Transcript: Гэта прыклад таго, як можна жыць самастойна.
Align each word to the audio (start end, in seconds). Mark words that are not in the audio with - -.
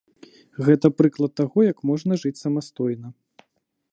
Гэта 0.67 0.89
прыклад 1.01 1.31
таго, 1.41 1.59
як 1.71 1.77
можна 1.91 2.13
жыць 2.23 2.39
самастойна. 2.45 3.07